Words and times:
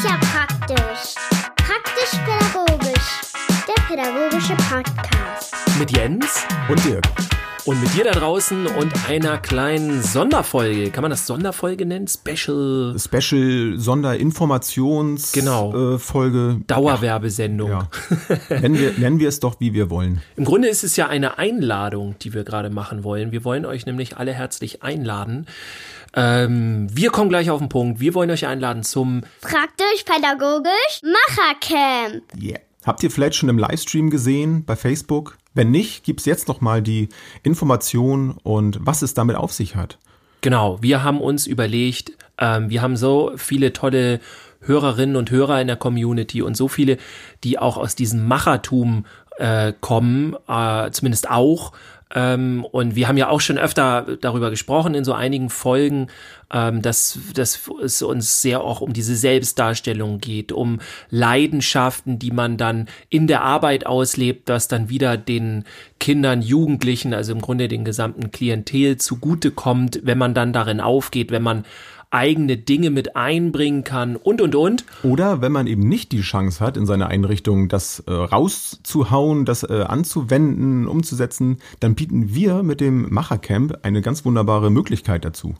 ist 0.00 0.08
ja 0.08 0.18
praktisch. 0.32 1.14
Praktisch-pädagogisch. 1.56 3.20
Der 3.68 3.82
pädagogische 3.86 4.54
Podcast. 4.54 5.54
Mit 5.78 5.94
Jens 5.94 6.46
Und 6.70 6.82
Dirk. 6.86 7.04
und 7.66 7.78
mit 7.82 7.94
dir 7.94 8.04
da 8.04 8.12
draußen 8.12 8.66
und 8.66 8.92
einer 9.10 9.36
kleinen 9.36 10.02
Sonderfolge. 10.02 10.90
Kann 10.90 11.02
man 11.02 11.10
das 11.10 11.26
Sonderfolge 11.26 11.84
nennen? 11.84 12.06
Special 12.08 12.96
Special 12.98 13.74
Sonderinformations 13.76 15.32
Genau. 15.32 15.94
äh, 15.94 15.98
Folge. 15.98 16.60
Dauerwerbesendung. 16.66 17.68
Ja. 17.70 17.88
nennen, 18.48 18.78
wir, 18.78 18.92
nennen 18.96 19.18
wir 19.18 19.28
es 19.28 19.38
doch, 19.40 19.60
wie 19.60 19.74
wir 19.74 19.90
wollen. 19.90 20.22
Im 20.36 20.46
Grunde 20.46 20.68
ist 20.68 20.82
es 20.82 20.96
ja 20.96 21.08
eine 21.08 21.36
Einladung, 21.36 22.14
die 22.22 22.32
wir 22.32 22.44
gerade 22.44 22.70
machen 22.70 23.04
wollen. 23.04 23.32
Wir 23.32 23.44
wollen 23.44 23.66
euch 23.66 23.84
nämlich 23.84 24.16
alle 24.16 24.32
herzlich 24.32 24.82
einladen. 24.82 25.46
Ähm, 26.14 26.88
wir 26.90 27.10
kommen 27.10 27.28
gleich 27.28 27.50
auf 27.50 27.58
den 27.58 27.68
Punkt. 27.68 28.00
Wir 28.00 28.14
wollen 28.14 28.30
euch 28.30 28.46
einladen 28.46 28.82
zum 28.82 29.22
Praktisch-pädagogisch 29.40 31.02
Machercamp. 31.02 32.22
Yeah. 32.40 32.60
Habt 32.84 33.02
ihr 33.02 33.10
vielleicht 33.10 33.36
schon 33.36 33.48
im 33.48 33.58
Livestream 33.58 34.10
gesehen 34.10 34.64
bei 34.64 34.74
Facebook? 34.74 35.36
Wenn 35.52 35.70
nicht, 35.70 36.04
gibt's 36.04 36.24
jetzt 36.24 36.48
noch 36.48 36.60
mal 36.60 36.80
die 36.82 37.08
Information 37.42 38.38
und 38.42 38.78
was 38.80 39.02
es 39.02 39.14
damit 39.14 39.36
auf 39.36 39.52
sich 39.52 39.76
hat. 39.76 39.98
Genau, 40.40 40.78
wir 40.80 41.02
haben 41.04 41.20
uns 41.20 41.46
überlegt, 41.46 42.12
ähm, 42.38 42.70
wir 42.70 42.80
haben 42.80 42.96
so 42.96 43.32
viele 43.36 43.72
tolle 43.74 44.20
Hörerinnen 44.60 45.16
und 45.16 45.30
Hörer 45.30 45.60
in 45.60 45.66
der 45.66 45.76
Community 45.76 46.40
und 46.42 46.56
so 46.56 46.68
viele, 46.68 46.96
die 47.44 47.58
auch 47.58 47.76
aus 47.76 47.94
diesem 47.94 48.26
Machertum 48.26 49.04
äh, 49.38 49.72
kommen, 49.80 50.36
äh, 50.48 50.90
zumindest 50.90 51.28
auch. 51.30 51.72
Ähm, 52.14 52.64
und 52.64 52.96
wir 52.96 53.06
haben 53.06 53.16
ja 53.16 53.28
auch 53.28 53.40
schon 53.40 53.58
öfter 53.58 54.16
darüber 54.20 54.50
gesprochen 54.50 54.94
in 54.94 55.04
so 55.04 55.12
einigen 55.12 55.48
Folgen, 55.48 56.08
ähm, 56.52 56.82
dass, 56.82 57.18
dass 57.34 57.60
es 57.82 58.02
uns 58.02 58.42
sehr 58.42 58.62
auch 58.62 58.80
um 58.80 58.92
diese 58.92 59.14
Selbstdarstellung 59.14 60.18
geht, 60.18 60.50
um 60.50 60.80
Leidenschaften, 61.10 62.18
die 62.18 62.32
man 62.32 62.56
dann 62.56 62.88
in 63.08 63.28
der 63.28 63.42
Arbeit 63.42 63.86
auslebt, 63.86 64.48
das 64.48 64.66
dann 64.66 64.88
wieder 64.88 65.16
den 65.16 65.64
Kindern, 66.00 66.42
Jugendlichen, 66.42 67.14
also 67.14 67.32
im 67.32 67.40
Grunde 67.40 67.68
den 67.68 67.84
gesamten 67.84 68.32
Klientel 68.32 68.96
zugutekommt, 68.96 70.00
wenn 70.02 70.18
man 70.18 70.34
dann 70.34 70.52
darin 70.52 70.80
aufgeht, 70.80 71.30
wenn 71.30 71.42
man 71.42 71.64
eigene 72.10 72.56
Dinge 72.56 72.90
mit 72.90 73.16
einbringen 73.16 73.84
kann 73.84 74.16
und 74.16 74.40
und 74.40 74.54
und. 74.54 74.84
Oder 75.02 75.40
wenn 75.40 75.52
man 75.52 75.66
eben 75.66 75.88
nicht 75.88 76.12
die 76.12 76.20
Chance 76.20 76.64
hat, 76.64 76.76
in 76.76 76.86
seiner 76.86 77.08
Einrichtung 77.08 77.68
das 77.68 78.00
äh, 78.06 78.12
rauszuhauen, 78.12 79.44
das 79.44 79.62
äh, 79.62 79.84
anzuwenden, 79.86 80.86
umzusetzen, 80.86 81.58
dann 81.78 81.94
bieten 81.94 82.34
wir 82.34 82.62
mit 82.62 82.80
dem 82.80 83.12
Machercamp 83.12 83.78
eine 83.82 84.02
ganz 84.02 84.24
wunderbare 84.24 84.70
Möglichkeit 84.70 85.24
dazu. 85.24 85.54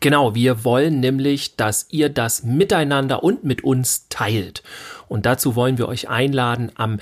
Genau, 0.00 0.34
wir 0.34 0.64
wollen 0.64 1.00
nämlich, 1.00 1.56
dass 1.56 1.86
ihr 1.90 2.08
das 2.08 2.42
miteinander 2.42 3.22
und 3.22 3.44
mit 3.44 3.62
uns 3.62 4.08
teilt. 4.08 4.62
Und 5.08 5.26
dazu 5.26 5.54
wollen 5.54 5.78
wir 5.78 5.88
euch 5.88 6.08
einladen 6.08 6.72
am 6.74 6.98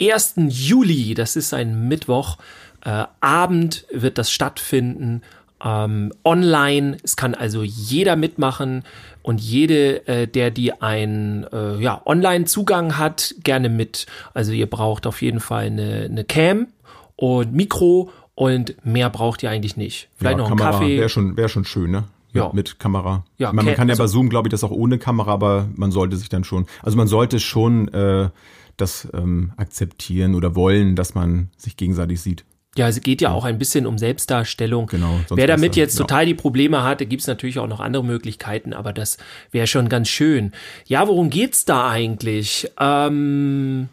1. 0.00 0.34
Juli, 0.48 1.14
das 1.14 1.36
ist 1.36 1.52
ein 1.52 1.88
Mittwoch, 1.88 2.38
äh, 2.84 3.04
Abend 3.20 3.86
wird 3.90 4.16
das 4.16 4.30
stattfinden. 4.30 5.22
Ähm, 5.64 6.12
online, 6.24 6.98
es 7.02 7.16
kann 7.16 7.34
also 7.34 7.62
jeder 7.62 8.16
mitmachen 8.16 8.84
und 9.22 9.40
jede, 9.40 10.06
äh, 10.06 10.26
der 10.26 10.50
die 10.50 10.72
ein 10.80 11.46
äh, 11.52 11.80
ja, 11.80 12.00
Online-Zugang 12.04 12.96
hat, 12.96 13.34
gerne 13.42 13.68
mit. 13.68 14.06
Also 14.34 14.52
ihr 14.52 14.66
braucht 14.66 15.06
auf 15.06 15.20
jeden 15.20 15.40
Fall 15.40 15.66
eine, 15.66 16.06
eine 16.10 16.24
Cam 16.24 16.68
und 17.16 17.52
Mikro 17.52 18.10
und 18.34 18.76
mehr 18.86 19.10
braucht 19.10 19.42
ihr 19.42 19.50
eigentlich 19.50 19.76
nicht. 19.76 20.08
Vielleicht 20.16 20.38
ja, 20.38 20.44
noch 20.44 20.50
einen 20.50 20.58
Kamera 20.58 20.78
Kaffee. 20.78 20.98
Wäre 20.98 21.08
schon, 21.08 21.36
wär 21.36 21.48
schon 21.48 21.64
schön, 21.64 21.90
ne? 21.90 22.04
Ja. 22.32 22.46
Mit, 22.46 22.54
mit 22.54 22.78
Kamera. 22.78 23.24
Ja, 23.38 23.52
man, 23.52 23.64
man 23.64 23.74
kann 23.74 23.88
ja 23.88 23.96
bei 23.96 24.02
also- 24.02 24.18
Zoom, 24.18 24.28
glaube 24.28 24.48
ich, 24.48 24.50
das 24.50 24.62
auch 24.62 24.70
ohne 24.70 24.98
Kamera, 24.98 25.32
aber 25.32 25.68
man 25.74 25.90
sollte 25.90 26.16
sich 26.16 26.28
dann 26.28 26.44
schon, 26.44 26.66
also 26.82 26.96
man 26.96 27.08
sollte 27.08 27.40
schon 27.40 27.88
äh, 27.88 28.28
das 28.76 29.08
ähm, 29.12 29.52
akzeptieren 29.56 30.34
oder 30.34 30.54
wollen, 30.54 30.94
dass 30.94 31.14
man 31.14 31.48
sich 31.56 31.76
gegenseitig 31.76 32.20
sieht. 32.20 32.44
Ja, 32.78 32.88
es 32.88 33.00
geht 33.00 33.20
ja 33.20 33.32
auch 33.32 33.44
ein 33.44 33.58
bisschen 33.58 33.86
um 33.86 33.98
Selbstdarstellung. 33.98 34.86
Genau, 34.86 35.20
Wer 35.30 35.48
damit 35.48 35.74
jetzt 35.74 35.96
total 35.96 36.26
die 36.26 36.34
Probleme 36.34 36.84
hat, 36.84 37.00
da 37.00 37.04
gibt's 37.04 37.26
natürlich 37.26 37.58
auch 37.58 37.66
noch 37.66 37.80
andere 37.80 38.04
Möglichkeiten, 38.04 38.72
aber 38.72 38.92
das 38.92 39.18
wäre 39.50 39.66
schon 39.66 39.88
ganz 39.88 40.08
schön. 40.08 40.52
Ja, 40.86 41.08
worum 41.08 41.28
geht's 41.28 41.64
da 41.64 41.90
eigentlich? 41.90 42.70
Ähm, 42.78 43.88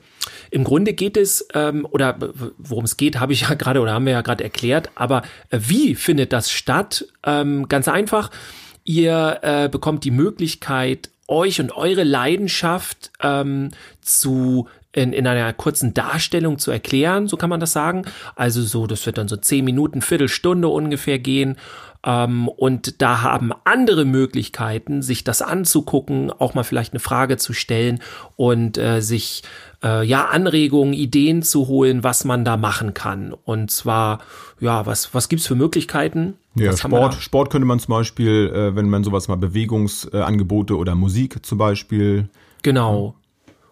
Im 0.51 0.63
Grunde 0.63 0.93
geht 0.93 1.17
es, 1.17 1.47
ähm, 1.55 1.87
oder 1.89 2.17
worum 2.59 2.85
es 2.85 2.95
geht, 2.95 3.19
habe 3.19 3.33
ich 3.33 3.41
ja 3.41 3.53
gerade 3.55 3.81
oder 3.81 3.93
haben 3.93 4.05
wir 4.05 4.13
ja 4.13 4.21
gerade 4.21 4.43
erklärt, 4.43 4.91
aber 4.93 5.23
äh, 5.49 5.59
wie 5.61 5.95
findet 5.95 6.31
das 6.31 6.51
statt? 6.51 7.05
Ähm, 7.25 7.67
ganz 7.67 7.87
einfach, 7.87 8.29
ihr 8.83 9.39
äh, 9.41 9.67
bekommt 9.67 10.03
die 10.03 10.11
Möglichkeit, 10.11 11.09
euch 11.27 11.59
und 11.59 11.75
eure 11.75 12.03
Leidenschaft 12.03 13.11
ähm, 13.23 13.71
zu 14.01 14.67
in, 14.95 15.13
in 15.13 15.27
einer 15.27 15.51
kurzen 15.53 15.93
Darstellung 15.93 16.57
zu 16.57 16.71
erklären, 16.71 17.27
so 17.27 17.37
kann 17.37 17.49
man 17.49 17.59
das 17.59 17.73
sagen. 17.73 18.03
Also 18.35 18.61
so, 18.61 18.87
das 18.87 19.05
wird 19.05 19.17
dann 19.17 19.27
so 19.27 19.35
zehn 19.35 19.65
Minuten, 19.65 20.01
Viertelstunde 20.01 20.69
ungefähr 20.69 21.19
gehen. 21.19 21.57
Ähm, 22.05 22.47
und 22.47 23.01
da 23.01 23.21
haben 23.21 23.51
andere 23.65 24.05
Möglichkeiten, 24.05 25.01
sich 25.01 25.23
das 25.23 25.41
anzugucken, 25.41 26.31
auch 26.31 26.53
mal 26.53 26.63
vielleicht 26.63 26.93
eine 26.93 26.99
Frage 27.01 27.35
zu 27.37 27.51
stellen 27.51 27.99
und 28.37 28.77
äh, 28.77 29.01
sich 29.01 29.43
äh, 29.83 30.05
ja 30.05 30.25
Anregungen, 30.25 30.93
Ideen 30.93 31.43
zu 31.43 31.67
holen, 31.67 32.03
was 32.03 32.23
man 32.23 32.45
da 32.45 32.55
machen 32.55 32.93
kann. 32.93 33.33
Und 33.33 33.71
zwar, 33.71 34.19
ja, 34.61 34.85
was, 34.85 35.13
was 35.13 35.27
gibt's 35.27 35.47
für 35.47 35.55
Möglichkeiten? 35.55 36.35
Ja, 36.55 36.71
Was 36.71 36.79
Sport? 36.79 37.15
Sport 37.15 37.49
könnte 37.49 37.67
man 37.67 37.79
zum 37.79 37.91
Beispiel, 37.91 38.49
äh, 38.53 38.75
wenn 38.77 38.87
man 38.87 39.03
sowas 39.03 39.27
mal 39.27 39.35
Bewegungsangebote 39.35 40.73
äh, 40.73 40.77
oder 40.77 40.95
Musik 40.95 41.45
zum 41.45 41.57
Beispiel. 41.57 42.29
Genau. 42.61 43.15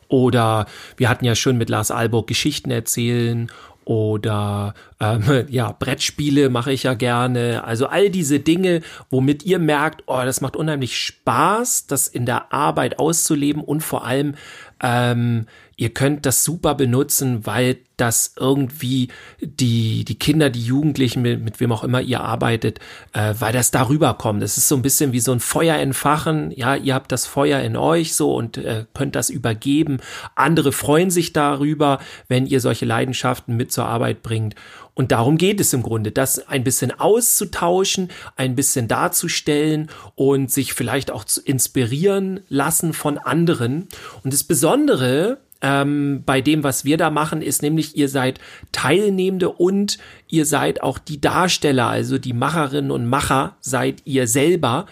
Oder 0.08 0.66
wir 0.97 1.09
hatten 1.09 1.25
ja 1.25 1.36
schon 1.36 1.58
mit 1.58 1.69
Lars 1.69 1.91
Alburg 1.91 2.28
Geschichten 2.28 2.72
erzählen 2.72 3.50
oder 3.86 4.74
ähm, 5.00 5.46
ja, 5.50 5.72
Brettspiele 5.72 6.50
mache 6.50 6.72
ich 6.72 6.84
ja 6.84 6.94
gerne. 6.94 7.64
Also 7.64 7.88
all 7.88 8.09
diese 8.09 8.40
Dinge, 8.40 8.81
womit 9.09 9.44
ihr 9.44 9.59
merkt, 9.59 10.03
oh, 10.08 10.22
das 10.24 10.41
macht 10.41 10.56
unheimlich 10.56 10.97
Spaß, 10.97 11.88
das 11.88 12.08
in 12.08 12.25
der 12.25 12.53
Arbeit 12.53 13.00
auszuleben 13.00 13.62
und 13.62 13.81
vor 13.81 14.06
allem 14.06 14.36
ähm, 14.81 15.47
ihr 15.84 15.90
könnt 15.90 16.26
das 16.26 16.46
super 16.46 16.76
benutzen, 16.76 17.46
weil 17.46 17.80
das 17.98 18.36
irgendwie 18.40 19.10
die, 19.42 20.06
die 20.06 20.18
Kinder, 20.18 20.50
die 20.50 20.64
Jugendlichen, 20.64 21.22
mit, 21.22 21.44
mit 21.44 21.60
wem 21.60 21.74
auch 21.74 21.84
immer 21.84 22.00
ihr 22.00 22.22
arbeitet, 22.22 22.80
äh, 23.12 23.34
weil 23.38 23.52
das 23.52 23.70
darüber 23.70 24.14
kommt. 24.14 24.42
Das 24.42 24.58
ist 24.58 24.70
so 24.70 24.76
ein 24.76 24.82
bisschen 24.82 25.12
wie 25.12 25.20
so 25.20 25.34
ein 25.34 25.42
Feuer 25.42 25.76
entfachen. 25.76 26.52
Ja, 26.56 26.76
ihr 26.76 26.96
habt 26.96 27.12
das 27.12 27.26
Feuer 27.26 27.60
in 27.60 27.76
euch 27.76 28.16
so 28.16 28.34
und 28.34 28.58
äh, 28.58 28.86
könnt 28.94 29.18
das 29.18 29.30
übergeben. 29.30 29.98
Andere 30.36 30.72
freuen 30.72 31.12
sich 31.12 31.34
darüber, 31.34 32.00
wenn 32.30 32.48
ihr 32.48 32.62
solche 32.62 32.86
Leidenschaften 32.86 33.58
mit 33.58 33.74
zur 33.74 33.86
Arbeit 33.86 34.24
bringt. 34.24 34.56
Und 34.96 35.12
darum 35.12 35.38
geht 35.38 35.60
es 35.60 35.74
im 35.74 35.84
Grunde, 35.84 36.12
das 36.12 36.48
ein 36.48 36.64
bisschen 36.64 36.98
auszutauschen, 36.98 38.10
ein 38.38 38.56
bisschen 38.56 38.88
darzustellen 38.88 39.90
und 40.16 40.50
sich 40.50 40.74
vielleicht 40.74 41.12
auch 41.12 41.26
zu 41.26 41.42
inspirieren 41.42 42.42
lassen 42.48 42.94
von 42.94 43.18
anderen. 43.18 43.90
Und 44.24 44.34
das 44.34 44.44
Besondere 44.44 45.40
ähm, 45.63 46.22
bei 46.25 46.41
dem, 46.41 46.63
was 46.63 46.85
wir 46.85 46.97
da 46.97 47.09
machen, 47.09 47.41
ist 47.41 47.62
nämlich, 47.63 47.97
ihr 47.97 48.09
seid 48.09 48.40
Teilnehmende 48.72 49.50
und 49.50 49.97
ihr 50.28 50.46
seid 50.46 50.84
auch 50.84 51.00
die 51.00 51.22
Darsteller, 51.22 51.88
also 51.88 52.18
die 52.18 52.34
Macherinnen 52.34 52.91
und 52.91 53.07
Macher 53.07 53.56
seid 53.62 54.02
ihr 54.06 54.28
selber, 54.28 54.85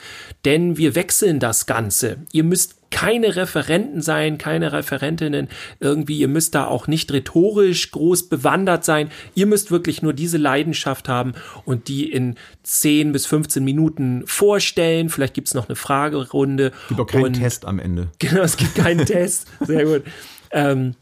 denn 0.45 0.77
wir 0.77 0.95
wechseln 0.95 1.39
das 1.39 1.65
Ganze. 1.65 2.17
Ihr 2.31 2.43
müsst 2.43 2.77
keine 2.91 3.37
Referenten 3.37 4.01
sein, 4.01 4.37
keine 4.37 4.73
Referentinnen 4.73 5.47
irgendwie. 5.79 6.17
Ihr 6.19 6.27
müsst 6.27 6.55
da 6.55 6.65
auch 6.67 6.87
nicht 6.87 7.11
rhetorisch 7.13 7.89
groß 7.91 8.27
bewandert 8.27 8.83
sein. 8.83 9.09
Ihr 9.33 9.45
müsst 9.45 9.71
wirklich 9.71 10.01
nur 10.01 10.11
diese 10.11 10.37
Leidenschaft 10.37 11.07
haben 11.07 11.31
und 11.63 11.87
die 11.87 12.11
in 12.11 12.35
10 12.63 13.13
bis 13.13 13.25
15 13.25 13.63
Minuten 13.63 14.23
vorstellen. 14.25 15.07
Vielleicht 15.09 15.33
gibt's 15.33 15.53
noch 15.53 15.69
eine 15.69 15.77
Fragerunde. 15.77 16.71
Gibt 16.89 16.99
auch 16.99 17.07
keinen 17.07 17.23
Und- 17.25 17.33
Test 17.39 17.65
am 17.65 17.79
Ende. 17.79 18.09
Genau, 18.19 18.41
es 18.41 18.57
gibt 18.57 18.75
keinen 18.75 19.05
Test. 19.05 19.47
Sehr 19.61 19.85
gut. 19.85 20.03
Ähm, 20.51 20.95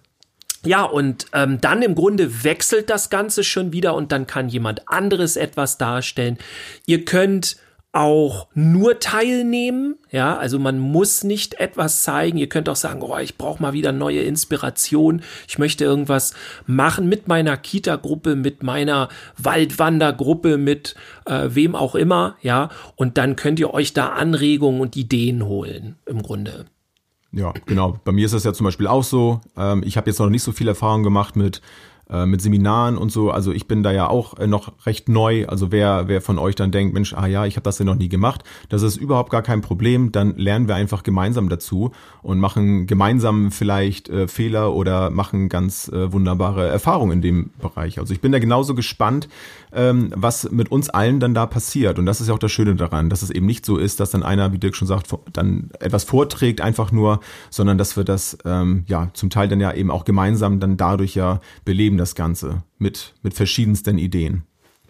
ja, 0.66 0.84
und 0.84 1.28
ähm, 1.34 1.62
dann 1.62 1.82
im 1.82 1.96
Grunde 1.96 2.44
wechselt 2.44 2.90
das 2.90 3.10
Ganze 3.10 3.44
schon 3.44 3.72
wieder 3.72 3.96
und 3.96 4.12
dann 4.12 4.28
kann 4.28 4.50
jemand 4.50 4.90
anderes 4.90 5.38
etwas 5.38 5.78
darstellen. 5.78 6.38
Ihr 6.86 7.06
könnt 7.06 7.58
auch 7.92 8.48
nur 8.54 9.00
teilnehmen, 9.00 9.96
ja, 10.12 10.38
also 10.38 10.60
man 10.60 10.78
muss 10.78 11.24
nicht 11.24 11.56
etwas 11.56 12.04
zeigen. 12.04 12.38
Ihr 12.38 12.50
könnt 12.50 12.70
auch 12.70 12.76
sagen, 12.76 13.02
oh, 13.02 13.18
ich 13.18 13.38
brauche 13.38 13.62
mal 13.62 13.74
wieder 13.74 13.92
neue 13.92 14.22
Inspiration. 14.22 15.24
Ich 15.48 15.58
möchte 15.58 15.86
irgendwas 15.86 16.34
machen 16.68 17.10
mit 17.10 17.28
meiner 17.28 17.58
Kita-Gruppe, 17.58 18.36
mit 18.36 18.62
meiner 18.62 19.10
Waldwandergruppe, 19.38 20.58
mit 20.58 20.94
äh, 21.26 21.50
wem 21.50 21.76
auch 21.76 21.96
immer, 21.96 22.38
ja. 22.42 22.70
Und 22.96 23.18
dann 23.18 23.36
könnt 23.36 23.60
ihr 23.60 23.74
euch 23.74 23.94
da 23.94 24.10
Anregungen 24.10 24.82
und 24.82 24.96
Ideen 24.96 25.46
holen, 25.46 25.96
im 26.06 26.22
Grunde. 26.22 26.66
Ja, 27.32 27.54
genau. 27.66 28.00
Bei 28.04 28.12
mir 28.12 28.26
ist 28.26 28.34
das 28.34 28.44
ja 28.44 28.54
zum 28.54 28.66
Beispiel 28.66 28.88
auch 28.88 29.04
so. 29.04 29.42
Ähm, 29.56 29.84
ich 29.86 29.98
habe 29.98 30.10
jetzt 30.10 30.20
noch 30.20 30.30
nicht 30.30 30.44
so 30.44 30.52
viel 30.52 30.68
Erfahrung 30.68 31.04
gemacht 31.04 31.36
mit 31.36 31.62
äh, 32.10 32.26
mit 32.26 32.42
Seminaren 32.42 32.98
und 32.98 33.12
so. 33.12 33.32
Also 33.32 33.52
ich 33.52 33.68
bin 33.68 33.84
da 33.84 33.92
ja 33.92 34.08
auch 34.08 34.38
äh, 34.38 34.48
noch 34.48 34.74
recht 34.86 35.10
neu. 35.10 35.46
Also 35.48 35.72
wer, 35.72 36.08
wer 36.08 36.22
von 36.22 36.40
euch 36.40 36.56
dann 36.56 36.72
denkt, 36.72 36.94
Mensch, 36.94 37.14
ah 37.14 37.28
ja, 37.28 37.46
ich 37.46 37.56
habe 37.56 37.64
das 37.64 37.80
ja 37.80 37.86
noch 37.86 37.96
nie 37.96 38.10
gemacht, 38.10 38.44
das 38.70 38.82
ist 38.82 38.98
überhaupt 38.98 39.30
gar 39.30 39.42
kein 39.44 39.62
Problem. 39.62 40.12
Dann 40.12 40.36
lernen 40.36 40.68
wir 40.68 40.76
einfach 40.76 41.04
gemeinsam 41.04 41.50
dazu 41.50 41.92
und 42.22 42.40
machen 42.40 42.88
gemeinsam 42.88 43.52
vielleicht 43.52 44.10
äh, 44.10 44.28
Fehler 44.28 44.74
oder 44.74 45.10
machen 45.10 45.50
ganz 45.50 45.88
äh, 45.90 46.12
wunderbare 46.12 46.68
Erfahrungen 46.68 47.14
in 47.14 47.22
dem 47.22 47.50
Bereich. 47.62 48.00
Also 48.00 48.14
ich 48.14 48.22
bin 48.22 48.32
da 48.32 48.40
genauso 48.40 48.74
gespannt, 48.74 49.30
ähm, 49.72 50.12
was 50.16 50.50
mit 50.50 50.72
uns 50.72 50.90
allen 50.90 51.20
dann 51.20 51.34
da 51.34 51.46
passiert. 51.46 52.00
Und 52.00 52.06
das 52.06 52.22
ist 52.22 52.28
ja 52.28 52.34
auch 52.34 52.40
das 52.40 52.52
Schöne 52.52 52.76
daran, 52.76 53.10
dass 53.10 53.22
es 53.22 53.30
eben 53.30 53.46
nicht 53.46 53.66
so 53.66 53.78
ist, 53.78 54.00
dass 54.00 54.10
dann 54.10 54.24
einer, 54.24 54.52
wie 54.52 54.58
Dirk 54.58 54.76
schon 54.76 54.88
sagt, 54.88 55.08
dann 55.34 55.70
etwas 55.80 56.06
vorträgt 56.06 56.62
einfach 56.62 56.92
nur, 56.92 57.20
sondern 57.50 57.78
dass 57.78 57.96
wir 57.96 58.04
das 58.04 58.38
ähm, 58.46 58.84
ja 58.88 59.10
zum 59.14 59.30
Teil 59.30 59.48
dann 59.48 59.60
ja 59.60 59.74
eben 59.74 59.92
auch 59.92 60.06
gemeinsam 60.06 60.60
dann 60.60 60.76
dadurch 60.76 61.14
ja 61.14 61.40
beleben 61.66 61.99
das 62.00 62.16
Ganze 62.16 62.64
mit, 62.78 63.14
mit 63.22 63.34
verschiedensten 63.34 63.98
Ideen. 63.98 64.44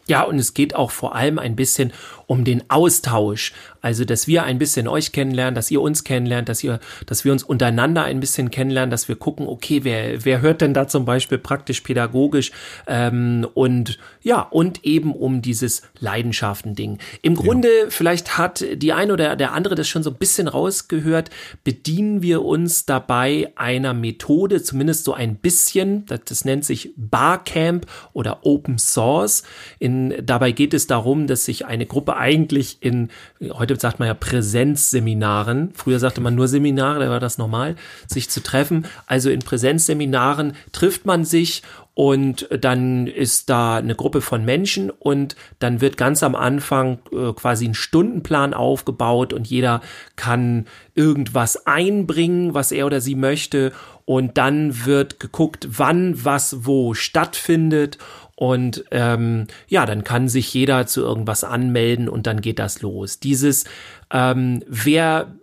Ja, 0.09 0.23
und 0.23 0.39
es 0.39 0.55
geht 0.55 0.75
auch 0.75 0.89
vor 0.89 1.15
allem 1.15 1.37
ein 1.37 1.55
bisschen 1.55 1.93
um 2.25 2.43
den 2.43 2.69
Austausch. 2.69 3.53
Also, 3.81 4.05
dass 4.05 4.27
wir 4.27 4.43
ein 4.43 4.57
bisschen 4.59 4.87
euch 4.87 5.11
kennenlernen, 5.11 5.55
dass 5.55 5.71
ihr 5.71 5.81
uns 5.81 6.03
kennenlernt, 6.03 6.49
dass 6.49 6.63
ihr, 6.63 6.79
dass 7.05 7.25
wir 7.25 7.31
uns 7.31 7.43
untereinander 7.43 8.03
ein 8.03 8.19
bisschen 8.19 8.51
kennenlernen, 8.51 8.89
dass 8.91 9.07
wir 9.07 9.15
gucken, 9.15 9.47
okay, 9.47 9.83
wer, 9.83 10.25
wer 10.25 10.41
hört 10.41 10.61
denn 10.61 10.73
da 10.73 10.87
zum 10.87 11.05
Beispiel 11.05 11.37
praktisch 11.37 11.81
pädagogisch 11.81 12.51
ähm, 12.87 13.47
und 13.53 13.99
ja, 14.21 14.41
und 14.41 14.83
eben 14.83 15.13
um 15.13 15.41
dieses 15.41 15.83
Leidenschaften-Ding. 15.99 16.97
Im 17.21 17.35
Grunde, 17.35 17.67
ja. 17.67 17.89
vielleicht 17.89 18.37
hat 18.37 18.65
die 18.73 18.93
eine 18.93 19.13
oder 19.13 19.35
der 19.35 19.53
andere 19.53 19.75
das 19.75 19.87
schon 19.87 20.03
so 20.03 20.09
ein 20.09 20.17
bisschen 20.17 20.47
rausgehört, 20.47 21.29
bedienen 21.63 22.21
wir 22.21 22.43
uns 22.43 22.85
dabei 22.85 23.51
einer 23.55 23.93
Methode, 23.93 24.61
zumindest 24.61 25.05
so 25.05 25.13
ein 25.13 25.35
bisschen, 25.35 26.05
das, 26.07 26.21
das 26.25 26.45
nennt 26.45 26.65
sich 26.65 26.93
Barcamp 26.97 27.85
oder 28.13 28.45
Open 28.45 28.77
Source. 28.77 29.43
In, 29.79 29.98
dabei 30.21 30.51
geht 30.51 30.73
es 30.73 30.87
darum, 30.87 31.27
dass 31.27 31.45
sich 31.45 31.65
eine 31.65 31.85
Gruppe 31.85 32.17
eigentlich 32.17 32.77
in, 32.81 33.09
heute 33.51 33.79
sagt 33.79 33.99
man 33.99 34.07
ja 34.07 34.13
Präsenzseminaren, 34.13 35.71
früher 35.73 35.99
sagte 35.99 36.21
man 36.21 36.35
nur 36.35 36.47
Seminare, 36.47 36.99
da 36.99 37.09
war 37.09 37.19
das 37.19 37.37
normal, 37.37 37.75
sich 38.07 38.29
zu 38.29 38.41
treffen. 38.41 38.85
Also 39.05 39.29
in 39.29 39.39
Präsenzseminaren 39.39 40.53
trifft 40.71 41.05
man 41.05 41.25
sich 41.25 41.63
und 41.99 42.47
dann 42.57 43.07
ist 43.07 43.49
da 43.49 43.75
eine 43.75 43.93
Gruppe 43.93 44.21
von 44.21 44.45
Menschen 44.45 44.89
und 44.89 45.35
dann 45.59 45.81
wird 45.81 45.97
ganz 45.97 46.23
am 46.23 46.33
Anfang 46.33 46.99
äh, 47.11 47.33
quasi 47.33 47.67
ein 47.67 47.73
Stundenplan 47.73 48.53
aufgebaut 48.53 49.33
und 49.33 49.47
jeder 49.47 49.81
kann 50.15 50.65
irgendwas 50.95 51.67
einbringen, 51.67 52.53
was 52.53 52.71
er 52.71 52.85
oder 52.85 53.01
sie 53.01 53.15
möchte 53.15 53.73
und 54.05 54.37
dann 54.37 54.85
wird 54.85 55.19
geguckt, 55.19 55.67
wann 55.69 56.23
was 56.23 56.65
wo 56.65 56.93
stattfindet 56.93 57.97
und 58.39 58.85
ähm, 58.91 59.47
ja, 59.67 59.85
dann 59.85 60.05
kann 60.05 60.29
sich 60.29 60.53
jeder 60.53 60.87
zu 60.87 61.01
irgendwas 61.01 61.43
anmelden 61.43 62.07
und 62.07 62.25
dann 62.25 62.39
geht 62.39 62.57
das 62.57 62.81
los. 62.81 63.19
Dieses, 63.19 63.65
ähm, 64.13 64.63
wer 64.65 65.35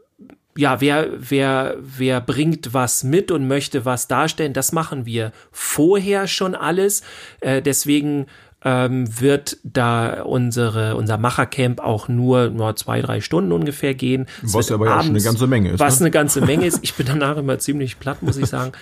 ja, 0.57 0.81
wer, 0.81 1.09
wer, 1.19 1.77
wer 1.79 2.23
bringt 2.23 2.73
was 2.73 3.05
mit 3.05 3.31
und 3.31 3.47
möchte 3.47 3.85
was 3.85 4.09
darstellen, 4.09 4.55
das 4.55 4.73
machen 4.73 5.05
wir 5.05 5.33
vorher 5.53 6.27
schon 6.27 6.55
alles. 6.55 7.03
Äh, 7.41 7.61
deswegen 7.61 8.29
ähm, 8.65 9.21
wird 9.21 9.59
da 9.63 10.23
unsere, 10.23 10.97
unser 10.97 11.19
Machercamp 11.19 11.81
auch 11.81 12.09
nur, 12.09 12.49
nur 12.49 12.77
zwei, 12.77 13.03
drei 13.03 13.21
Stunden 13.21 13.53
ungefähr 13.53 13.93
gehen. 13.93 14.25
Was 14.41 14.73
aber 14.73 14.87
ja 14.87 15.03
schon 15.03 15.11
eine 15.11 15.23
ganze 15.23 15.47
Menge 15.47 15.73
ist. 15.73 15.81
Was 15.81 16.01
ne? 16.01 16.07
eine 16.07 16.13
ganze 16.13 16.41
Menge 16.41 16.65
ist. 16.65 16.79
Ich 16.81 16.95
bin 16.95 17.05
danach 17.05 17.37
immer 17.37 17.59
ziemlich 17.59 17.99
platt, 17.99 18.23
muss 18.23 18.39
ich 18.39 18.47
sagen. 18.47 18.73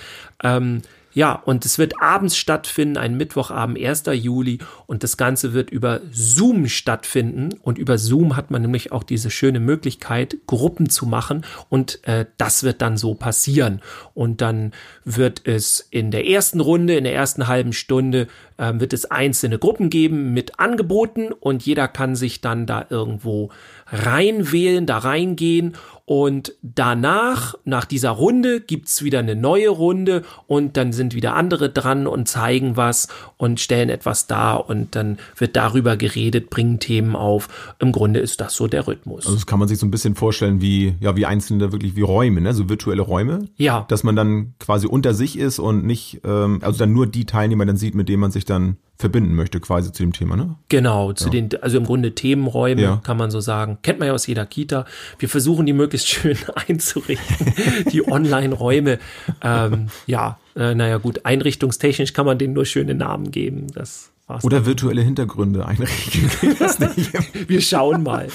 ähm, 0.44 0.82
ja, 1.14 1.34
und 1.34 1.64
es 1.64 1.78
wird 1.78 2.02
abends 2.02 2.36
stattfinden, 2.36 2.96
ein 2.96 3.16
Mittwochabend, 3.16 3.78
1. 3.78 4.02
Juli. 4.14 4.58
Und 4.86 5.04
das 5.04 5.16
Ganze 5.16 5.52
wird 5.52 5.70
über 5.70 6.00
Zoom 6.10 6.66
stattfinden. 6.66 7.50
Und 7.62 7.78
über 7.78 7.98
Zoom 7.98 8.36
hat 8.36 8.50
man 8.50 8.62
nämlich 8.62 8.90
auch 8.90 9.04
diese 9.04 9.30
schöne 9.30 9.60
Möglichkeit, 9.60 10.36
Gruppen 10.46 10.90
zu 10.90 11.06
machen. 11.06 11.46
Und 11.68 12.06
äh, 12.06 12.26
das 12.36 12.64
wird 12.64 12.82
dann 12.82 12.96
so 12.96 13.14
passieren. 13.14 13.80
Und 14.12 14.40
dann 14.40 14.72
wird 15.04 15.42
es 15.46 15.86
in 15.90 16.10
der 16.10 16.26
ersten 16.26 16.58
Runde, 16.58 16.96
in 16.96 17.04
der 17.04 17.14
ersten 17.14 17.46
halben 17.46 17.72
Stunde, 17.72 18.26
äh, 18.56 18.72
wird 18.74 18.92
es 18.92 19.08
einzelne 19.08 19.60
Gruppen 19.60 19.90
geben 19.90 20.34
mit 20.34 20.58
Angeboten. 20.58 21.32
Und 21.32 21.64
jeder 21.64 21.86
kann 21.86 22.16
sich 22.16 22.40
dann 22.40 22.66
da 22.66 22.86
irgendwo 22.90 23.50
reinwählen, 23.86 24.86
da 24.86 24.98
reingehen 24.98 25.74
und 26.06 26.52
danach, 26.60 27.54
nach 27.64 27.86
dieser 27.86 28.10
Runde, 28.10 28.60
gibt's 28.60 29.02
wieder 29.02 29.20
eine 29.20 29.36
neue 29.36 29.70
Runde 29.70 30.22
und 30.46 30.76
dann 30.76 30.92
sind 30.92 31.14
wieder 31.14 31.34
andere 31.34 31.70
dran 31.70 32.06
und 32.06 32.28
zeigen 32.28 32.76
was 32.76 33.08
und 33.38 33.58
stellen 33.58 33.88
etwas 33.88 34.26
dar 34.26 34.68
und 34.68 34.96
dann 34.96 35.18
wird 35.38 35.56
darüber 35.56 35.96
geredet, 35.96 36.50
bringen 36.50 36.78
Themen 36.78 37.16
auf. 37.16 37.74
Im 37.78 37.90
Grunde 37.90 38.20
ist 38.20 38.42
das 38.42 38.54
so 38.54 38.66
der 38.66 38.86
Rhythmus. 38.86 39.24
Also 39.24 39.34
das 39.36 39.46
kann 39.46 39.58
man 39.58 39.66
sich 39.66 39.78
so 39.78 39.86
ein 39.86 39.90
bisschen 39.90 40.14
vorstellen 40.14 40.60
wie, 40.60 40.94
ja, 41.00 41.16
wie 41.16 41.24
einzelne 41.24 41.72
wirklich 41.72 41.96
wie 41.96 42.02
Räume, 42.02 42.42
ne? 42.42 42.52
so 42.52 42.68
virtuelle 42.68 43.02
Räume. 43.02 43.48
Ja. 43.56 43.86
Dass 43.88 44.04
man 44.04 44.14
dann 44.14 44.54
quasi 44.58 44.86
unter 44.86 45.14
sich 45.14 45.38
ist 45.38 45.58
und 45.58 45.86
nicht, 45.86 46.20
ähm, 46.24 46.58
also 46.62 46.78
dann 46.78 46.92
nur 46.92 47.06
die 47.06 47.24
Teilnehmer 47.24 47.64
dann 47.64 47.78
sieht, 47.78 47.94
mit 47.94 48.10
denen 48.10 48.20
man 48.20 48.30
sich 48.30 48.44
dann 48.44 48.76
verbinden 48.96 49.34
möchte, 49.34 49.60
quasi 49.60 49.92
zu 49.92 50.02
dem 50.02 50.12
Thema, 50.12 50.36
ne? 50.36 50.56
Genau, 50.68 51.12
zu 51.12 51.26
ja. 51.26 51.30
den, 51.30 51.62
also 51.62 51.76
im 51.76 51.84
Grunde 51.84 52.14
Themenräume, 52.14 52.80
ja. 52.80 52.96
kann 53.02 53.16
man 53.16 53.30
so 53.30 53.40
sagen. 53.40 53.78
Kennt 53.82 53.98
man 53.98 54.08
ja 54.08 54.14
aus 54.14 54.26
jeder 54.26 54.46
Kita. 54.46 54.86
Wir 55.18 55.28
versuchen 55.28 55.66
die 55.66 55.72
möglichst 55.72 56.08
schön 56.08 56.36
einzurichten, 56.68 57.52
die 57.90 58.06
Online-Räume. 58.06 58.98
Ähm, 59.42 59.88
ja, 60.06 60.38
äh, 60.54 60.74
naja, 60.74 60.98
gut, 60.98 61.24
einrichtungstechnisch 61.24 62.12
kann 62.12 62.26
man 62.26 62.38
denen 62.38 62.54
nur 62.54 62.66
schöne 62.66 62.94
Namen 62.94 63.32
geben. 63.32 63.66
Das 63.74 64.12
war's 64.26 64.44
Oder 64.44 64.58
dann. 64.58 64.66
virtuelle 64.66 65.02
Hintergründe 65.02 65.66
einrichten. 65.66 66.30
Wir 67.48 67.60
schauen 67.60 68.04
mal. 68.04 68.28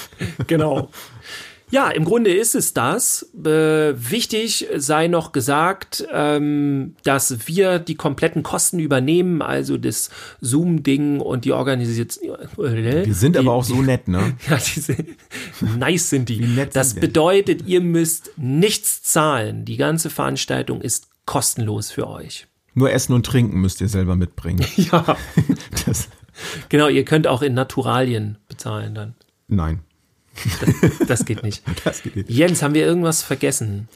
Genau. 0.46 0.90
Ja, 1.70 1.88
im 1.88 2.04
Grunde 2.04 2.32
ist 2.32 2.54
es 2.54 2.74
das. 2.74 3.30
Äh, 3.44 3.94
wichtig 3.94 4.66
sei 4.76 5.06
noch 5.06 5.32
gesagt, 5.32 6.06
ähm, 6.12 6.96
dass 7.04 7.46
wir 7.46 7.78
die 7.78 7.94
kompletten 7.94 8.42
Kosten 8.42 8.80
übernehmen, 8.80 9.40
also 9.40 9.76
das 9.76 10.10
Zoom-Ding 10.40 11.20
und 11.20 11.44
die 11.44 11.52
Organisation. 11.52 12.34
Äh, 12.58 13.06
wir 13.06 13.14
sind 13.14 13.36
die, 13.36 13.38
aber 13.38 13.52
auch 13.52 13.64
so 13.64 13.82
nett, 13.82 14.08
ne? 14.08 14.36
Ja, 14.50 14.58
diese, 14.58 14.96
nice 15.78 16.10
sind 16.10 16.28
die. 16.28 16.40
Wie 16.40 16.46
nett 16.46 16.74
das 16.74 16.90
sind 16.90 17.00
bedeutet, 17.00 17.66
ihr 17.66 17.80
müsst 17.80 18.32
nichts 18.36 19.02
zahlen. 19.02 19.64
Die 19.64 19.76
ganze 19.76 20.10
Veranstaltung 20.10 20.80
ist 20.80 21.08
kostenlos 21.24 21.90
für 21.92 22.08
euch. 22.08 22.48
Nur 22.74 22.90
Essen 22.92 23.12
und 23.12 23.26
Trinken 23.26 23.60
müsst 23.60 23.80
ihr 23.80 23.88
selber 23.88 24.16
mitbringen. 24.16 24.64
ja. 24.76 25.16
das. 25.86 26.08
Genau, 26.68 26.88
ihr 26.88 27.04
könnt 27.04 27.26
auch 27.26 27.42
in 27.42 27.54
Naturalien 27.54 28.38
bezahlen 28.48 28.94
dann. 28.94 29.14
Nein. 29.48 29.80
Das, 30.60 31.08
das, 31.08 31.24
geht 31.24 31.42
nicht. 31.42 31.62
das 31.84 32.02
geht 32.02 32.16
nicht. 32.16 32.30
Jens, 32.30 32.62
haben 32.62 32.74
wir 32.74 32.86
irgendwas 32.86 33.22
vergessen? 33.22 33.88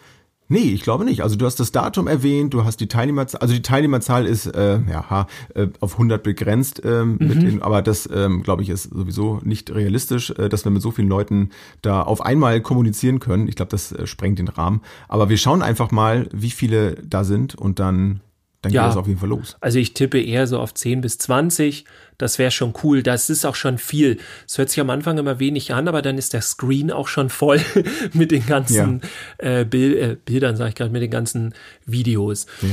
Nee, 0.48 0.72
ich 0.72 0.82
glaube 0.82 1.04
nicht. 1.04 1.22
Also 1.22 1.36
du 1.36 1.46
hast 1.46 1.58
das 1.58 1.72
Datum 1.72 2.06
erwähnt, 2.06 2.52
du 2.52 2.64
hast 2.64 2.78
die 2.78 2.86
Teilnehmerzahl, 2.86 3.40
also 3.40 3.54
die 3.54 3.62
Teilnehmerzahl 3.62 4.26
ist 4.26 4.46
äh, 4.46 4.78
ja, 4.90 5.26
äh, 5.54 5.68
auf 5.80 5.94
100 5.94 6.22
begrenzt, 6.22 6.82
ähm, 6.84 7.16
mhm. 7.18 7.40
den, 7.40 7.62
aber 7.62 7.80
das 7.80 8.08
ähm, 8.12 8.42
glaube 8.42 8.62
ich 8.62 8.68
ist 8.68 8.90
sowieso 8.90 9.40
nicht 9.42 9.74
realistisch, 9.74 10.30
äh, 10.30 10.50
dass 10.50 10.64
wir 10.64 10.70
mit 10.70 10.82
so 10.82 10.90
vielen 10.90 11.08
Leuten 11.08 11.50
da 11.80 12.02
auf 12.02 12.20
einmal 12.20 12.60
kommunizieren 12.60 13.20
können. 13.20 13.48
Ich 13.48 13.56
glaube, 13.56 13.70
das 13.70 13.92
äh, 13.92 14.06
sprengt 14.06 14.38
den 14.38 14.48
Rahmen. 14.48 14.82
Aber 15.08 15.30
wir 15.30 15.38
schauen 15.38 15.62
einfach 15.62 15.90
mal, 15.90 16.28
wie 16.32 16.50
viele 16.50 16.96
da 16.96 17.24
sind 17.24 17.54
und 17.54 17.78
dann 17.78 18.20
dann 18.64 18.72
ja, 18.72 18.82
geht 18.82 18.90
das 18.90 18.96
auf 18.96 19.06
jeden 19.06 19.20
Fall 19.20 19.28
los. 19.28 19.56
Also 19.60 19.78
ich 19.78 19.94
tippe 19.94 20.20
eher 20.20 20.46
so 20.46 20.58
auf 20.58 20.74
10 20.74 21.00
bis 21.00 21.18
20. 21.18 21.84
Das 22.18 22.38
wäre 22.38 22.50
schon 22.50 22.74
cool. 22.82 23.02
Das 23.02 23.30
ist 23.30 23.44
auch 23.44 23.54
schon 23.54 23.78
viel. 23.78 24.18
Es 24.46 24.58
hört 24.58 24.70
sich 24.70 24.80
am 24.80 24.90
Anfang 24.90 25.18
immer 25.18 25.38
wenig 25.38 25.72
an, 25.72 25.88
aber 25.88 26.02
dann 26.02 26.18
ist 26.18 26.32
der 26.32 26.42
Screen 26.42 26.90
auch 26.90 27.08
schon 27.08 27.28
voll 27.30 27.60
mit 28.12 28.30
den 28.30 28.46
ganzen 28.46 29.02
ja. 29.42 29.60
äh, 29.60 29.64
Bild, 29.64 29.96
äh, 29.98 30.16
Bildern, 30.24 30.56
sage 30.56 30.70
ich 30.70 30.74
gerade, 30.74 30.90
mit 30.90 31.02
den 31.02 31.10
ganzen 31.10 31.54
Videos. 31.86 32.46
Ja. 32.62 32.68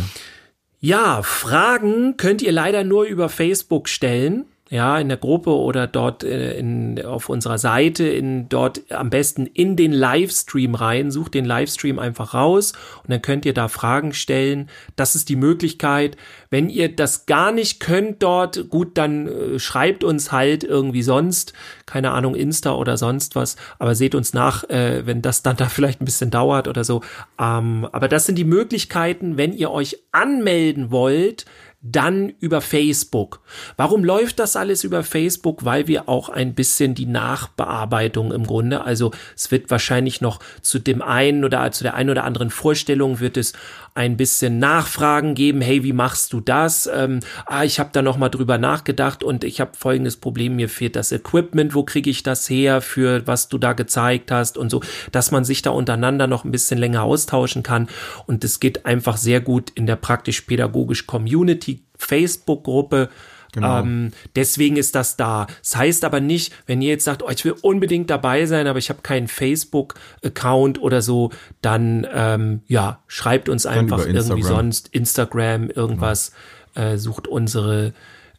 ja, 0.79 1.24
Fragen 1.24 2.17
könnt 2.17 2.41
ihr 2.41 2.51
leider 2.51 2.83
nur 2.83 3.05
über 3.05 3.29
Facebook 3.29 3.89
stellen 3.89 4.45
ja, 4.71 4.97
in 4.97 5.09
der 5.09 5.17
Gruppe 5.17 5.51
oder 5.51 5.85
dort 5.85 6.23
äh, 6.23 6.57
in, 6.57 7.03
auf 7.03 7.27
unserer 7.27 7.57
Seite, 7.57 8.07
in 8.07 8.47
dort 8.47 8.89
am 8.89 9.09
besten 9.09 9.45
in 9.45 9.75
den 9.75 9.91
Livestream 9.91 10.75
rein, 10.75 11.11
sucht 11.11 11.33
den 11.33 11.43
Livestream 11.43 11.99
einfach 11.99 12.33
raus 12.33 12.71
und 13.03 13.11
dann 13.11 13.21
könnt 13.21 13.45
ihr 13.45 13.53
da 13.53 13.67
Fragen 13.67 14.13
stellen. 14.13 14.69
Das 14.95 15.13
ist 15.13 15.27
die 15.27 15.35
Möglichkeit. 15.35 16.15
Wenn 16.49 16.69
ihr 16.69 16.95
das 16.95 17.25
gar 17.25 17.51
nicht 17.51 17.81
könnt 17.81 18.23
dort, 18.23 18.69
gut, 18.69 18.97
dann 18.97 19.27
äh, 19.27 19.59
schreibt 19.59 20.05
uns 20.05 20.31
halt 20.31 20.63
irgendwie 20.63 21.03
sonst, 21.03 21.51
keine 21.85 22.11
Ahnung, 22.11 22.33
Insta 22.33 22.73
oder 22.73 22.95
sonst 22.95 23.35
was, 23.35 23.57
aber 23.77 23.93
seht 23.93 24.15
uns 24.15 24.33
nach, 24.33 24.63
äh, 24.69 25.05
wenn 25.05 25.21
das 25.21 25.43
dann 25.43 25.57
da 25.57 25.65
vielleicht 25.69 25.99
ein 25.99 26.05
bisschen 26.05 26.31
dauert 26.31 26.69
oder 26.69 26.85
so. 26.85 27.01
Ähm, 27.37 27.89
aber 27.91 28.07
das 28.07 28.25
sind 28.25 28.37
die 28.37 28.45
Möglichkeiten, 28.45 29.35
wenn 29.35 29.51
ihr 29.51 29.69
euch 29.69 29.97
anmelden 30.13 30.91
wollt, 30.91 31.45
dann 31.81 32.29
über 32.39 32.61
Facebook. 32.61 33.41
Warum 33.75 34.03
läuft 34.03 34.39
das 34.39 34.55
alles 34.55 34.83
über 34.83 35.03
Facebook? 35.03 35.65
Weil 35.65 35.88
wir 35.88 36.07
auch 36.07 36.29
ein 36.29 36.53
bisschen 36.53 36.93
die 36.93 37.07
Nachbearbeitung 37.07 38.31
im 38.31 38.45
Grunde, 38.45 38.83
also 38.83 39.11
es 39.35 39.50
wird 39.51 39.71
wahrscheinlich 39.71 40.21
noch 40.21 40.39
zu 40.61 40.79
dem 40.79 41.01
einen 41.01 41.43
oder 41.43 41.71
zu 41.71 41.83
der 41.83 41.95
einen 41.95 42.11
oder 42.11 42.23
anderen 42.23 42.51
Vorstellung 42.51 43.19
wird 43.19 43.38
es 43.38 43.53
ein 43.93 44.17
bisschen 44.17 44.60
Nachfragen 44.60 45.36
geben. 45.36 45.62
Hey, 45.62 45.83
wie 45.83 45.93
machst 45.93 46.33
du 46.33 46.39
das? 46.39 46.89
Ähm, 46.93 47.19
ah, 47.45 47.63
ich 47.63 47.79
habe 47.79 47.89
da 47.91 48.01
noch 48.01 48.17
mal 48.17 48.29
drüber 48.29 48.57
nachgedacht 48.57 49.24
und 49.24 49.43
ich 49.43 49.60
habe 49.60 49.71
folgendes 49.77 50.17
Problem: 50.17 50.55
Mir 50.55 50.69
fehlt 50.69 50.95
das 50.95 51.12
Equipment. 51.12 51.75
Wo 51.75 51.83
kriege 51.83 52.10
ich 52.10 52.24
das 52.24 52.50
her 52.50 52.81
für 52.81 53.25
was 53.27 53.50
du 53.50 53.57
da 53.57 53.74
gezeigt 53.74 54.31
hast 54.31 54.57
und 54.57 54.69
so, 54.69 54.81
dass 55.12 55.31
man 55.31 55.43
sich 55.43 55.62
da 55.62 55.71
untereinander 55.71 56.27
noch 56.27 56.45
ein 56.45 56.51
bisschen 56.51 56.77
länger 56.77 57.03
austauschen 57.03 57.63
kann. 57.63 57.88
Und 58.27 58.43
es 58.43 58.60
geht 58.60 58.86
einfach 58.86 59.17
sehr 59.17 59.41
gut 59.41 59.71
in 59.71 59.86
der 59.86 59.95
praktisch-pädagogisch 59.95 61.07
Community 61.07 61.83
Facebook-Gruppe. 61.98 63.10
Genau. 63.51 63.79
Ähm, 63.79 64.12
deswegen 64.36 64.77
ist 64.77 64.96
das 64.96 65.17
da. 65.17 65.48
Das 65.62 65.75
heißt 65.75 66.05
aber 66.05 66.20
nicht, 66.22 66.53
wenn 66.67 66.81
ihr 66.81 66.89
jetzt 66.89 67.03
sagt, 67.03 67.24
oh, 67.24 67.29
ich 67.29 67.43
will 67.43 67.55
unbedingt 67.62 68.10
dabei 68.10 68.46
sein, 68.46 68.67
aber 68.67 68.79
ich 68.79 68.89
habe 68.89 69.01
keinen 69.01 69.27
Facebook-Account 69.27 70.81
oder 70.81 71.01
so, 71.01 71.31
dann 71.62 72.08
ähm, 72.13 72.62
ja, 72.67 73.00
schreibt 73.08 73.50
uns 73.50 73.65
einfach 73.65 74.05
irgendwie 74.05 74.43
sonst 74.43 74.88
Instagram, 74.89 75.70
irgendwas, 75.70 76.31
genau. 76.74 76.88
äh, 76.88 76.98
sucht 76.98 77.27
unsere 77.27 77.93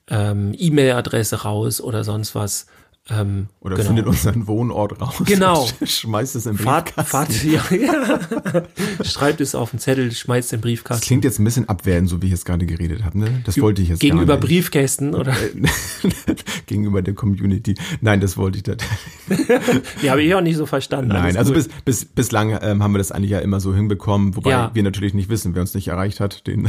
ähm, 0.09 0.55
E-Mail-Adresse 0.57 1.43
raus 1.43 1.81
oder 1.81 2.05
sonst 2.05 2.35
was. 2.35 2.67
Ähm, 3.11 3.49
Oder 3.59 3.75
genau. 3.75 3.89
findet 3.89 4.07
unseren 4.07 4.47
Wohnort 4.47 5.01
raus. 5.01 5.23
Genau. 5.25 5.67
Schmeißt 5.85 6.37
es 6.37 6.47
im 6.47 6.55
Briefkasten. 6.55 7.03
Fahrt, 7.05 7.33
fahrt, 7.33 7.45
ja, 7.45 7.61
ja. 7.75 9.05
Schreibt 9.05 9.41
es 9.41 9.57
auf 9.57 9.71
den 9.71 9.81
Zettel, 9.81 10.13
schmeißt 10.13 10.53
den 10.53 10.61
Briefkasten. 10.61 11.01
Das 11.01 11.07
klingt 11.09 11.25
jetzt 11.25 11.41
ein 11.41 11.45
bisschen 11.45 11.69
abwertend, 11.69 12.09
so 12.09 12.23
wie 12.23 12.27
ich 12.27 12.33
jetzt 12.33 12.45
gerade 12.45 12.65
geredet 12.65 13.03
habe. 13.05 13.19
Ne? 13.19 13.43
Das 13.45 13.61
wollte 13.61 13.83
ich 13.83 13.89
jetzt 13.89 13.99
Gegenüber 13.99 14.37
Briefkästen, 14.37 15.15
oder? 15.17 15.35
Gegenüber 16.67 17.03
der 17.03 17.15
Community. 17.15 17.75
Nein, 18.01 18.21
das 18.21 18.37
wollte 18.37 18.59
ich 18.59 18.67
nicht. 18.67 18.85
Die 20.01 20.09
habe 20.09 20.23
ich 20.23 20.33
auch 20.37 20.41
nicht 20.41 20.57
so 20.57 20.67
verstanden. 20.67 21.09
Nein, 21.09 21.37
also 21.37 21.53
bis, 21.53 21.69
bis, 21.85 22.05
bislang 22.05 22.57
ähm, 22.63 22.85
haben 22.85 22.93
wir 22.93 22.99
das 22.99 23.11
eigentlich 23.11 23.33
ja 23.33 23.41
immer 23.41 23.59
so 23.59 23.75
hinbekommen, 23.75 24.37
wobei 24.37 24.51
ja. 24.51 24.71
wir 24.75 24.83
natürlich 24.85 25.13
nicht 25.13 25.29
wissen, 25.29 25.57
wer 25.57 25.63
uns 25.63 25.75
nicht 25.75 25.89
erreicht 25.89 26.21
hat. 26.21 26.47
Den, 26.47 26.69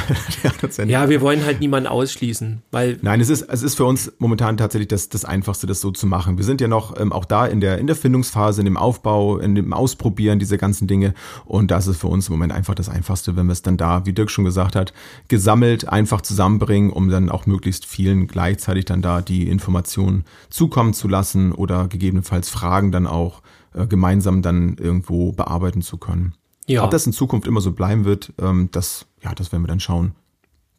ja, 0.88 1.10
wir 1.10 1.22
wollen 1.22 1.46
halt 1.46 1.60
niemanden 1.60 1.88
ausschließen, 1.88 2.64
weil. 2.72 2.98
Nein, 3.04 3.22
es 3.22 3.30
ist, 3.30 3.44
es 3.44 3.62
ist 3.62 3.76
für 3.76 3.86
uns 3.86 4.12
momentan 4.18 4.58
tatsächlich 4.58 4.88
das, 4.88 5.10
das 5.10 5.26
Einfachste, 5.26 5.68
das 5.68 5.80
so 5.80 5.92
zu 5.92 6.08
machen 6.08 6.23
machen. 6.24 6.38
Wir 6.38 6.46
sind 6.46 6.62
ja 6.62 6.68
noch 6.68 7.00
ähm, 7.00 7.12
auch 7.12 7.26
da 7.26 7.46
in 7.46 7.60
der, 7.60 7.78
in 7.80 7.88
der 7.88 7.96
Findungsphase, 7.96 8.62
in 8.62 8.66
dem 8.66 8.78
Aufbau, 8.78 9.38
in 9.38 9.56
dem 9.56 9.74
Ausprobieren 9.74 10.40
dieser 10.40 10.58
ganzen 10.58 10.88
Dinge. 10.88 11.14
Und 11.46 11.70
das 11.70 11.88
ist 11.88 11.98
für 11.98 12.08
uns 12.08 12.30
im 12.30 12.36
Moment 12.36 12.54
einfach 12.54 12.76
das 12.76 12.88
Einfachste, 12.88 13.36
wenn 13.36 13.48
wir 13.48 13.54
es 13.54 13.62
dann 13.62 13.78
da, 13.78 14.06
wie 14.06 14.14
Dirk 14.14 14.32
schon 14.32 14.46
gesagt 14.46 14.76
hat, 14.76 14.94
gesammelt 15.28 15.90
einfach 15.90 16.22
zusammenbringen, 16.22 16.92
um 16.92 17.10
dann 17.10 17.30
auch 17.30 17.46
möglichst 17.46 17.86
vielen 17.86 18.28
gleichzeitig 18.28 18.86
dann 18.86 19.02
da 19.02 19.22
die 19.22 19.50
Informationen 19.50 20.24
zukommen 20.50 20.94
zu 20.94 21.08
lassen 21.08 21.52
oder 21.52 21.88
gegebenenfalls 21.88 22.50
Fragen 22.50 22.92
dann 22.92 23.06
auch 23.06 23.42
äh, 23.74 23.86
gemeinsam 23.86 24.42
dann 24.42 24.78
irgendwo 24.78 25.34
bearbeiten 25.34 25.82
zu 25.82 25.98
können. 25.98 26.36
Ja. 26.68 26.84
Ob 26.86 26.92
das 26.92 27.06
in 27.06 27.12
Zukunft 27.12 27.48
immer 27.48 27.60
so 27.60 27.74
bleiben 27.74 28.06
wird, 28.06 28.32
ähm, 28.42 28.70
das, 28.72 29.06
ja, 29.22 29.36
das 29.36 29.52
werden 29.52 29.64
wir 29.64 29.68
dann 29.68 29.82
schauen. 29.82 30.14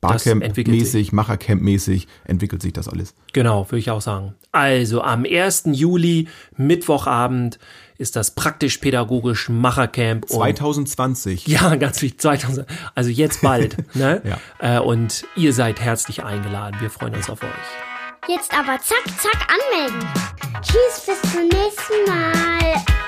Barcamp-mäßig, 0.09 1.13
Machercamp-mäßig 1.13 2.07
entwickelt 2.25 2.63
sich 2.63 2.73
das 2.73 2.89
alles. 2.89 3.15
Genau, 3.33 3.67
würde 3.71 3.79
ich 3.79 3.91
auch 3.91 4.01
sagen. 4.01 4.35
Also 4.53 5.03
am 5.03 5.25
1. 5.25 5.65
Juli, 5.73 6.29
Mittwochabend, 6.57 7.59
ist 7.99 8.17
das 8.17 8.33
praktisch-pädagogisch 8.33 9.49
Machercamp. 9.49 10.29
2020. 10.29 11.47
Ja, 11.55 11.77
ganz 11.77 12.03
wichtig, 12.03 12.21
2000. 12.21 12.67
Also 12.95 13.11
jetzt 13.11 13.43
bald. 13.43 13.77
ne? 13.95 14.23
ja. 14.25 14.79
Äh, 14.79 14.81
und 14.81 15.25
ihr 15.37 15.53
seid 15.53 15.81
herzlich 15.81 16.25
eingeladen. 16.25 16.77
Wir 16.81 16.91
freuen 16.91 17.15
uns 17.15 17.31
auf 17.31 17.43
euch. 17.43 18.29
Jetzt 18.29 18.53
aber 18.53 18.79
zack, 18.81 19.05
zack 19.21 19.47
anmelden. 19.49 20.09
Tschüss, 20.63 21.07
bis 21.07 21.33
zum 21.33 21.43
nächsten 21.43 22.05
Mal. 22.09 23.04